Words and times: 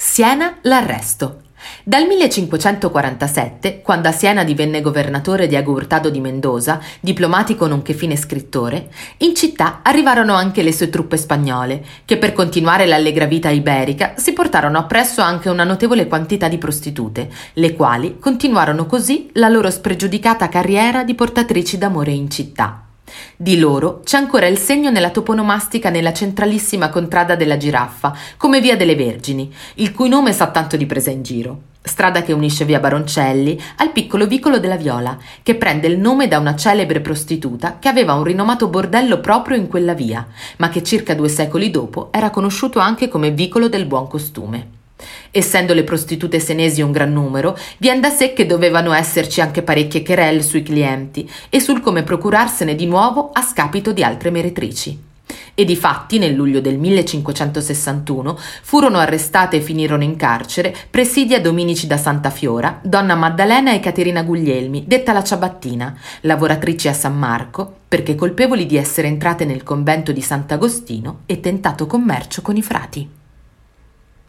Siena 0.00 0.58
l'arresto. 0.62 1.40
Dal 1.82 2.06
1547, 2.06 3.82
quando 3.82 4.06
a 4.06 4.12
Siena 4.12 4.44
divenne 4.44 4.80
governatore 4.80 5.48
di 5.48 5.56
Agurtado 5.56 6.08
di 6.08 6.20
Mendoza, 6.20 6.80
diplomatico 7.00 7.66
nonché 7.66 7.94
fine 7.94 8.14
scrittore, 8.14 8.92
in 9.18 9.34
città 9.34 9.80
arrivarono 9.82 10.34
anche 10.34 10.62
le 10.62 10.72
sue 10.72 10.88
truppe 10.88 11.16
spagnole, 11.16 11.84
che 12.04 12.16
per 12.16 12.32
continuare 12.32 12.86
l'allegra 12.86 13.24
vita 13.24 13.48
iberica 13.48 14.14
si 14.16 14.32
portarono 14.32 14.78
appresso 14.78 15.20
anche 15.20 15.48
una 15.48 15.64
notevole 15.64 16.06
quantità 16.06 16.46
di 16.46 16.58
prostitute, 16.58 17.28
le 17.54 17.72
quali 17.74 18.20
continuarono 18.20 18.86
così 18.86 19.30
la 19.32 19.48
loro 19.48 19.68
spregiudicata 19.68 20.48
carriera 20.48 21.02
di 21.02 21.16
portatrici 21.16 21.76
d'amore 21.76 22.12
in 22.12 22.30
città. 22.30 22.87
Di 23.36 23.58
loro 23.58 24.00
c'è 24.04 24.16
ancora 24.16 24.46
il 24.46 24.58
segno 24.58 24.90
nella 24.90 25.10
toponomastica 25.10 25.90
nella 25.90 26.12
centralissima 26.12 26.88
contrada 26.88 27.36
della 27.36 27.56
giraffa, 27.56 28.16
come 28.36 28.60
via 28.60 28.76
delle 28.76 28.94
Vergini, 28.94 29.52
il 29.76 29.92
cui 29.92 30.08
nome 30.08 30.32
sa 30.32 30.48
tanto 30.48 30.76
di 30.76 30.86
presa 30.86 31.10
in 31.10 31.22
giro. 31.22 31.60
Strada 31.80 32.22
che 32.22 32.32
unisce 32.32 32.64
via 32.64 32.80
Baroncelli 32.80 33.58
al 33.76 33.92
piccolo 33.92 34.26
vicolo 34.26 34.58
della 34.58 34.76
Viola, 34.76 35.16
che 35.42 35.54
prende 35.54 35.86
il 35.86 35.98
nome 35.98 36.28
da 36.28 36.38
una 36.38 36.54
celebre 36.54 37.00
prostituta 37.00 37.78
che 37.78 37.88
aveva 37.88 38.14
un 38.14 38.24
rinomato 38.24 38.68
bordello 38.68 39.20
proprio 39.20 39.56
in 39.56 39.68
quella 39.68 39.94
via, 39.94 40.26
ma 40.58 40.68
che 40.68 40.82
circa 40.82 41.14
due 41.14 41.28
secoli 41.28 41.70
dopo 41.70 42.08
era 42.12 42.30
conosciuto 42.30 42.78
anche 42.78 43.08
come 43.08 43.30
vicolo 43.30 43.68
del 43.68 43.86
buon 43.86 44.06
costume. 44.06 44.77
Essendo 45.30 45.74
le 45.74 45.84
prostitute 45.84 46.40
senesi 46.40 46.82
un 46.82 46.92
gran 46.92 47.12
numero, 47.12 47.56
vien 47.78 48.00
da 48.00 48.10
sé 48.10 48.32
che 48.32 48.46
dovevano 48.46 48.92
esserci 48.92 49.40
anche 49.40 49.62
parecchie 49.62 50.02
querelle 50.02 50.42
sui 50.42 50.62
clienti 50.62 51.28
e 51.48 51.60
sul 51.60 51.80
come 51.80 52.02
procurarsene 52.02 52.74
di 52.74 52.86
nuovo 52.86 53.30
a 53.32 53.42
scapito 53.42 53.92
di 53.92 54.02
altre 54.02 54.30
meretrici. 54.30 55.06
E 55.54 55.64
di 55.64 55.76
fatti, 55.76 56.18
nel 56.18 56.34
luglio 56.34 56.60
del 56.60 56.78
1561, 56.78 58.38
furono 58.62 58.98
arrestate 58.98 59.56
e 59.56 59.60
finirono 59.60 60.04
in 60.04 60.16
carcere 60.16 60.74
Presidia 60.88 61.40
Dominici 61.40 61.86
da 61.86 61.96
Santa 61.96 62.30
Fiora, 62.30 62.78
donna 62.82 63.14
Maddalena 63.14 63.72
e 63.72 63.80
Caterina 63.80 64.22
Guglielmi, 64.22 64.84
detta 64.86 65.12
la 65.12 65.24
Ciabattina, 65.24 65.98
lavoratrici 66.20 66.88
a 66.88 66.92
San 66.92 67.18
Marco, 67.18 67.74
perché 67.88 68.14
colpevoli 68.14 68.66
di 68.66 68.76
essere 68.76 69.08
entrate 69.08 69.44
nel 69.44 69.64
convento 69.64 70.12
di 70.12 70.22
Sant'Agostino 70.22 71.20
e 71.26 71.40
tentato 71.40 71.86
commercio 71.86 72.40
con 72.40 72.56
i 72.56 72.62
frati. 72.62 73.17